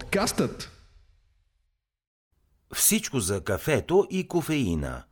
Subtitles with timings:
[0.00, 0.70] Подкастът
[2.74, 5.04] Всичко за кафето и кофеина.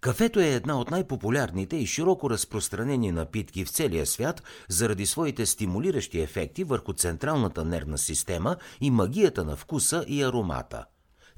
[0.00, 6.20] Кафето е една от най-популярните и широко разпространени напитки в целия свят заради своите стимулиращи
[6.20, 10.84] ефекти върху централната нервна система и магията на вкуса и аромата.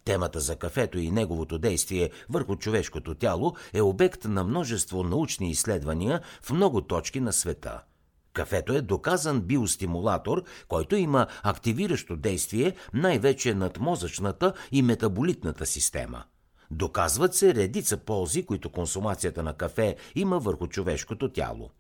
[0.05, 6.20] Темата за кафето и неговото действие върху човешкото тяло е обект на множество научни изследвания
[6.43, 7.82] в много точки на света–
[8.39, 16.25] Кафето е доказан биостимулатор, който има активиращо действие най-вече над мозъчната и метаболитната система.
[16.71, 21.71] Доказват се редица ползи, които консумацията на кафе има върху човешкото тяло.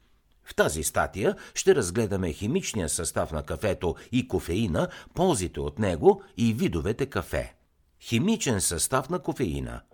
[0.44, 6.52] В тази статия ще разгледаме химичния състав на кафето и кофеина, ползите от него и
[6.52, 7.54] видовете кафе.
[8.00, 9.80] Химичен състав на кофеина–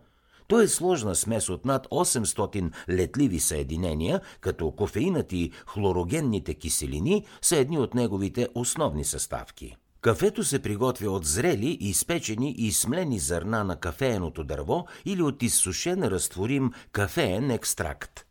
[0.49, 7.57] той е сложна смес от над 800 летливи съединения, като кофеинът и хлорогенните киселини са
[7.57, 9.77] едни от неговите основни съставки.
[10.01, 16.03] Кафето се приготвя от зрели, изпечени и смлени зърна на кафееното дърво или от изсушен
[16.03, 18.27] разтворим кафеен екстракт.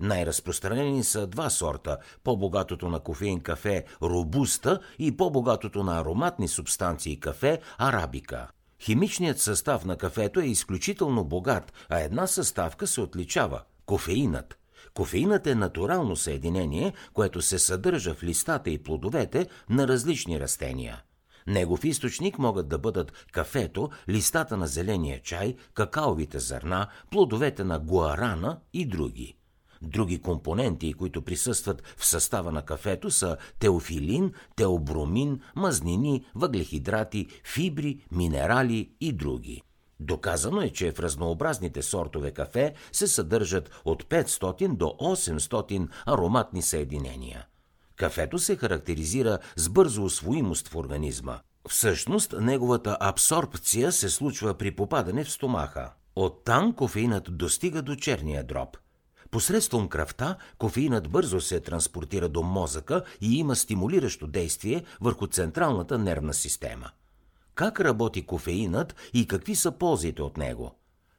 [0.00, 7.60] Най-разпространени са два сорта– по-богатото на кофеин кафе– робуста и по-богатото на ароматни субстанции кафе–
[7.78, 8.48] арабика.
[8.84, 14.58] Химичният състав на кафето е изключително богат, а една съставка се отличава– кофеинът.
[14.94, 21.02] Кофеинът е натурално съединение, което се съдържа в листата и плодовете на различни растения.
[21.46, 28.60] Негов източник могат да бъдат кафето, листата на зеления чай, какаовите зърна, плодовете на гуарана
[28.72, 29.36] и други.
[29.84, 38.90] Други компоненти, които присъстват в състава на кафето са теофилин, теобромин, мазнини, въглехидрати, фибри, минерали
[39.00, 39.62] и други.
[40.00, 47.46] Доказано е, че в разнообразните сортове кафе се съдържат от 500 до 800 ароматни съединения.
[47.96, 51.38] Кафето се характеризира с бързо освоимост в организма.
[51.68, 55.92] Всъщност, неговата абсорбция се случва при попадане в стомаха.
[56.16, 58.76] Оттам кофеинът достига до черния дроб.
[59.34, 66.34] Посредством кръвта кофеинът бързо се транспортира до мозъка и има стимулиращо действие върху централната нервна
[66.34, 66.90] система.
[67.54, 70.74] Как работи кофеинът и какви са ползите от него?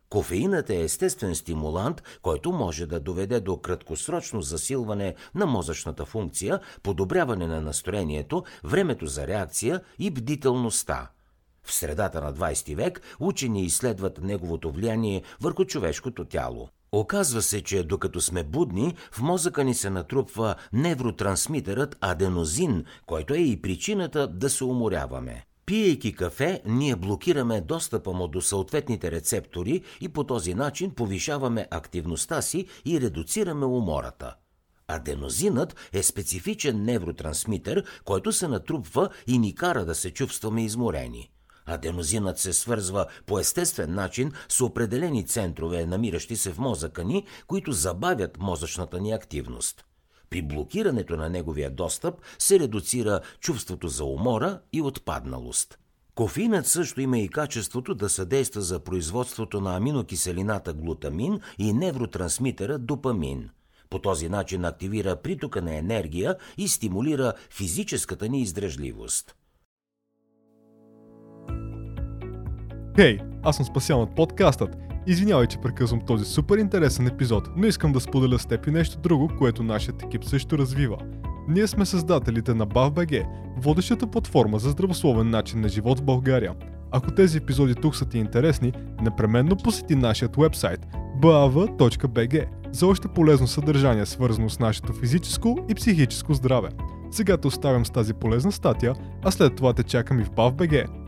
[0.10, 7.48] Кофеинът е естествен стимулант, който може да доведе до краткосрочно засилване на мозъчната функция, подобряване
[7.48, 11.10] на настроението, времето за реакция и бдителността.
[11.64, 16.70] В средата на 20 век учени изследват неговото влияние върху човешкото тяло.
[16.96, 23.38] Оказва се, че докато сме будни, в мозъка ни се натрупва невротрансмитерът аденозин, който е
[23.38, 25.46] и причината да се уморяваме.
[25.66, 32.42] Пиейки кафе, ние блокираме достъпа му до съответните рецептори и по този начин повишаваме активността
[32.42, 34.36] си и редуцираме умората.
[34.88, 41.32] Аденозинът е специфичен невротрансмитер, който се натрупва и ни кара да се чувстваме изморени.
[41.66, 47.72] Аденозинът се свързва по естествен начин с определени центрове, намиращи се в мозъка ни, които
[47.72, 49.86] забавят мозъчната ни активност.
[50.30, 55.80] При блокирането на неговия достъп се редуцира чувството за умора и отпадналост.
[56.16, 63.50] Кофеинът също има и качеството да съдейства за производството на аминокиселината глутамин и невротрансмитера допамин.
[63.90, 69.36] По този начин активира притока на енергия и стимулира физическата ни издръжливост.
[72.96, 74.78] Хей, аз съм спасян от подкастът.
[75.08, 79.00] Извинявай, че прекъсвам този супер интересен епизод, но искам да споделя с теб и нещо
[79.00, 80.98] друго, което нашият екип също развива.
[81.48, 83.26] Ние сме създателите на BAVBG,
[83.58, 86.54] водещата платформа за здравословен начин на живот в България.
[86.92, 90.88] Ако тези епизоди тук са ти интересни, непременно посети нашият вебсайт
[91.22, 96.70] bav.bg за още полезно съдържание, свързано с нашето физическо и психическо здраве.
[97.12, 101.05] Сега те оставям с тази полезна статия, а след това те чакам и в BAVBG.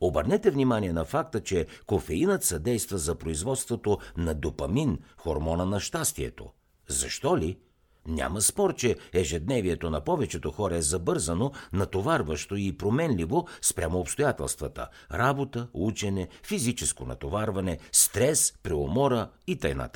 [0.00, 6.50] Обърнете внимание на факта, че кофеинът съдейства за производството на допамин, хормона на щастието.
[6.88, 7.58] Защо ли?
[8.06, 15.68] Няма спор, че ежедневието на повечето хора е забързано, натоварващо и променливо спрямо обстоятелствата– работа,
[15.72, 19.88] учене, физическо натоварване, стрес, преумора и т.н.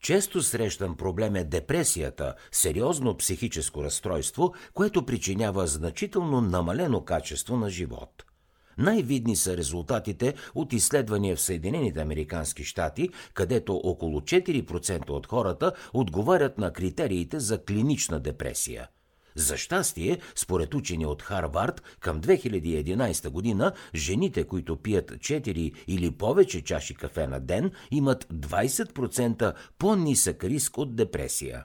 [0.00, 8.24] Често срещан проблем е депресията, сериозно психическо разстройство, което причинява значително намалено качество на живот–
[8.82, 16.58] най-видни са резултатите от изследвания в Съединените Американски щати, където около 4% от хората отговарят
[16.58, 18.88] на критериите за клинична депресия.
[19.34, 26.64] За щастие, според учени от Харвард, към 2011 година жените, които пият 4 или повече
[26.64, 31.64] чаши кафе на ден, имат 20% по-нисък риск от депресия.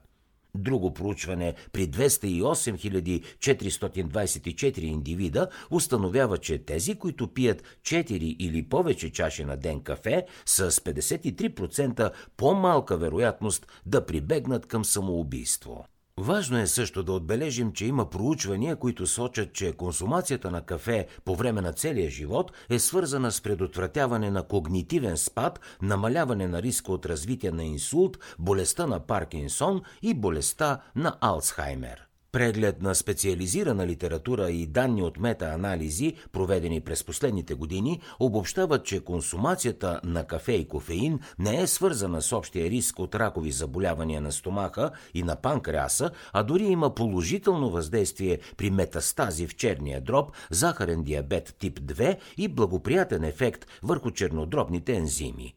[0.56, 9.44] Друго проучване при 208 424 индивида установява, че тези, които пият 4 или повече чаши
[9.44, 15.86] на ден кафе, са с 53% по-малка вероятност да прибегнат към самоубийство.
[16.20, 21.36] Важно е също да отбележим, че има проучвания, които сочат, че консумацията на кафе по
[21.36, 27.06] време на целия живот е свързана с предотвратяване на когнитивен спад, намаляване на риска от
[27.06, 32.07] развитие на инсулт, болестта на Паркинсон и болестта на Алцхаймер.
[32.38, 40.02] Преглед на специализирана литература и данни от метаанализи, проведени през последните години, обобщават, че консумацията
[40.04, 44.92] на кафе и кофеин не е свързана с общия риск от ракови заболявания на стомаха
[45.14, 51.56] и на панкреаса, а дори има положително въздействие при метастази в черния дроб, захарен диабет
[51.60, 55.57] тип 2 и благоприятен ефект върху чернодробните ензими.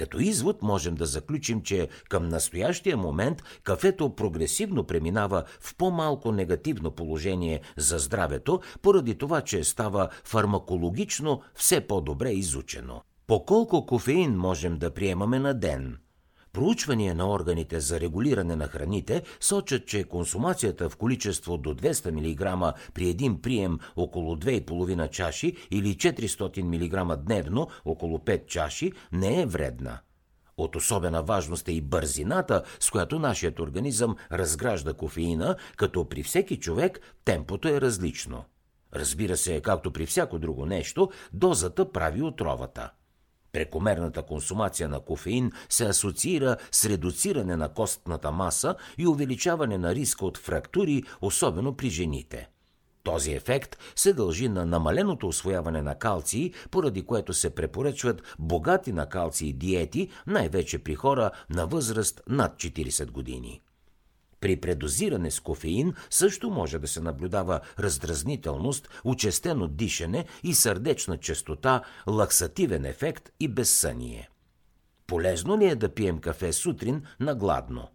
[0.00, 6.90] Като извод можем да заключим, че към настоящия момент кафето прогресивно преминава в по-малко негативно
[6.90, 13.02] положение за здравето, поради това, че става фармакологично все по-добре изучено.
[13.26, 15.98] По колко кофеин можем да приемаме на ден–
[16.52, 22.74] Проучвания на органите за регулиране на храните сочат, че консумацията в количество до 200 мг
[22.94, 29.46] при един прием около 2,5 чаши или 400 мг дневно около 5 чаши не е
[29.46, 30.00] вредна.
[30.56, 36.56] От особена важност е и бързината, с която нашият организъм разгражда кофеина, като при всеки
[36.60, 38.44] човек темпото е различно.
[38.94, 42.90] Разбира се, както при всяко друго нещо, дозата прави отровата.
[43.52, 50.26] Прекомерната консумация на кофеин се асоциира с редуциране на костната маса и увеличаване на риска
[50.26, 52.48] от фрактури, особено при жените.
[53.02, 59.08] Този ефект се дължи на намаленото освояване на калций, поради което се препоръчват богати на
[59.08, 63.60] калций диети, най-вече при хора на възраст над 40 години.
[64.40, 71.82] При предозиране с кофеин също може да се наблюдава раздразнителност, учестено дишане и сърдечна частота,
[72.06, 74.28] лаксативен ефект и безсъние.
[75.06, 77.88] Полезно ли е да пием кафе сутрин на гладно?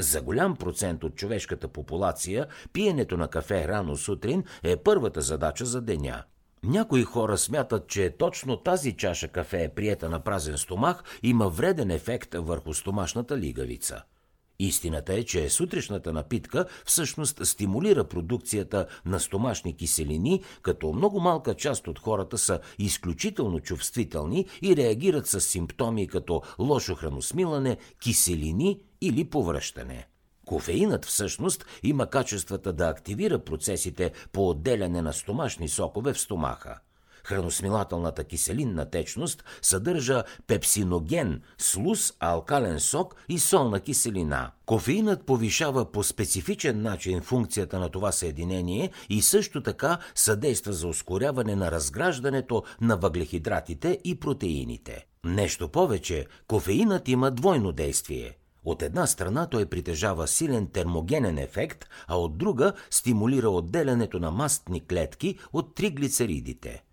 [0.00, 5.80] За голям процент от човешката популация пиенето на кафе рано сутрин е първата задача за
[5.80, 6.24] деня.
[6.62, 12.34] Някои хора смятат, че точно тази чаша кафе, приета на празен стомах, има вреден ефект
[12.34, 14.02] върху стомашната лигавица–
[14.58, 21.88] Истината е, че сутрешната напитка всъщност стимулира продукцията на стомашни киселини, като много малка част
[21.88, 30.08] от хората са изключително чувствителни и реагират с симптоми като лошо храносмилане, киселини или повръщане.
[30.46, 36.80] Кофеинът всъщност има качествата да активира процесите по отделяне на стомашни сокове в стомаха.
[37.24, 44.50] Храносмилателната киселинна течност съдържа пепсиноген, слус, алкален сок и солна киселина.
[44.66, 51.56] Кофеинът повишава по специфичен начин функцията на това съединение и също така съдейства за ускоряване
[51.56, 55.06] на разграждането на въглехидратите и протеините.
[55.24, 62.18] Нещо повече, кофеинът има двойно действие– от една страна той притежава силен термогенен ефект, а
[62.18, 66.84] от друга стимулира отделянето на мастни клетки от триглицеридите.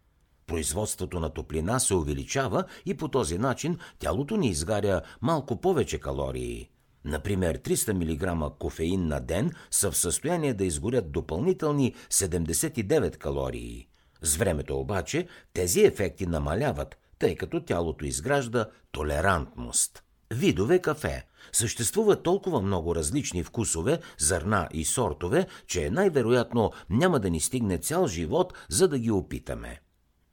[0.47, 6.69] Производството на топлина се увеличава и по този начин тялото ни изгаря малко повече калории.
[7.05, 13.87] Например, 300 мг кофеин на ден са в състояние да изгорят допълнителни 79 калории.
[14.21, 20.03] С времето обаче тези ефекти намаляват, тъй като тялото изгражда толерантност.
[20.33, 21.25] Видове кафе.
[21.51, 28.07] Съществуват толкова много различни вкусове, зърна и сортове, че най-вероятно няма да ни стигне цял
[28.07, 29.81] живот, за да ги опитаме.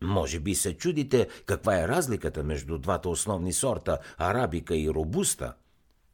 [0.03, 5.55] Може би се чудите каква е разликата между двата основни сорта– арабика и робуста.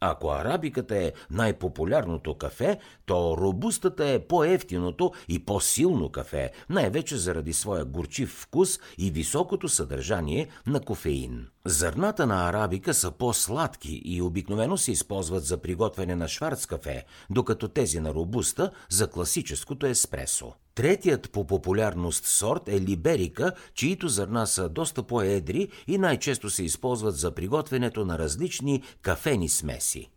[0.07, 7.85] Ако арабиката е най-популярното кафе, то робустата е по-ефтиното и по-силно кафе, най-вече заради своя
[7.85, 11.47] горчив вкус и високото съдържание на кофеин.
[11.65, 17.69] Зърната на арабика са по-сладки и обикновено се използват за приготвяне на шварц кафе, докато
[17.69, 20.53] тези на робуста за класическото еспресо.
[20.75, 27.17] Третият по популярност сорт е либерика, чието зърна са доста по-едри и най-често се използват
[27.17, 30.11] за приготвянето на различни кафени смеси.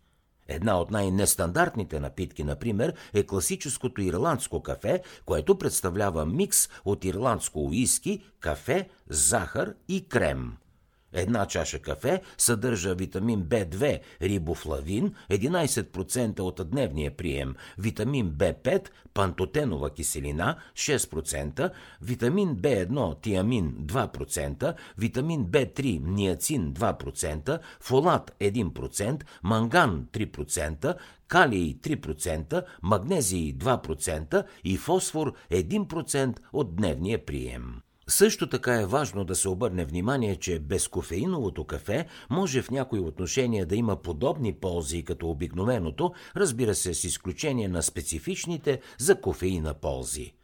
[0.48, 8.22] Една от най-нестандартните напитки, например, е класическото ирландско кафе, което представлява микс от ирландско уиски,
[8.40, 10.52] кафе, захар и крем–
[11.12, 20.56] Една чаша кафе съдържа витамин B2, рибофлавин, 11% от дневния прием, витамин B5, пантотенова киселина
[20.74, 21.70] 6%,
[22.02, 30.96] витамин B1, тиамин 2%, витамин B3, ниацин 2%, фолат 1%, манган 3%,
[31.28, 37.82] калий 3%, магнезий 2% и фосфор 1% от дневния прием.
[38.10, 43.66] Също така е важно да се обърне внимание, че безкофеиновото кафе може в някои отношения
[43.66, 50.34] да има подобни ползи като обикновеното, разбира се с изключение на специфичните за кофеина ползи.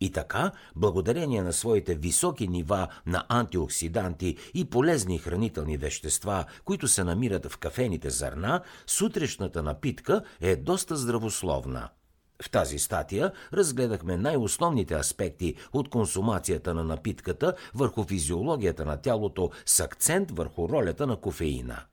[0.00, 7.04] И така, благодарение на своите високи нива на антиоксиданти и полезни хранителни вещества, които се
[7.04, 11.88] намират в кафените зърна, сутрешната напитка е доста здравословна–
[12.42, 19.80] в тази статия разгледахме най-основните аспекти от консумацията на напитката върху физиологията на тялото с
[19.80, 21.84] акцент върху ролята на кофеина.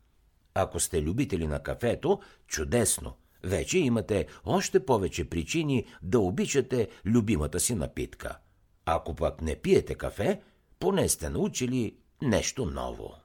[0.54, 3.14] Ако сте любители на кафето, чудесно!
[3.44, 8.38] Вече имате още повече причини да обичате любимата си напитка.
[8.86, 10.42] Ако пък не пиете кафе,
[10.80, 13.16] поне сте научили нещо ново.